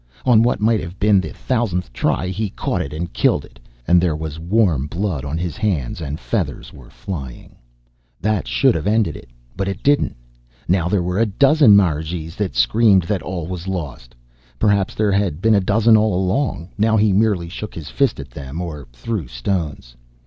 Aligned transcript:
On 0.25 0.41
what 0.41 0.59
might 0.59 0.79
have 0.79 0.97
been 0.99 1.21
the 1.21 1.29
thousandth 1.31 1.93
try, 1.93 2.29
he 2.29 2.49
caught 2.49 2.81
it 2.81 2.91
and 2.91 3.13
killed 3.13 3.45
it, 3.45 3.59
and 3.87 4.01
there 4.01 4.15
was 4.15 4.39
warm 4.39 4.87
blood 4.87 5.23
on 5.23 5.37
his 5.37 5.57
hands 5.57 6.01
and 6.01 6.19
feathers 6.19 6.73
were 6.73 6.89
flying. 6.89 7.55
That 8.19 8.47
should 8.47 8.73
have 8.73 8.87
ended 8.87 9.15
it, 9.15 9.29
but 9.55 9.67
it 9.67 9.83
didn't. 9.83 10.15
Now 10.67 10.89
there 10.89 11.03
were 11.03 11.19
a 11.19 11.27
dozen 11.27 11.75
marigees 11.75 12.35
that 12.37 12.55
screamed 12.55 13.03
that 13.03 13.21
all 13.21 13.45
was 13.45 13.67
lost. 13.67 14.15
Perhaps 14.57 14.95
there 14.95 15.11
had 15.11 15.39
been 15.39 15.53
a 15.53 15.61
dozen 15.61 15.95
all 15.95 16.15
along. 16.15 16.69
Now 16.79 16.97
he 16.97 17.13
merely 17.13 17.47
shook 17.47 17.75
his 17.75 17.89
fist 17.91 18.19
at 18.19 18.31
them 18.31 18.59
or 18.59 18.87
threw 18.93 19.27
stones. 19.27 19.95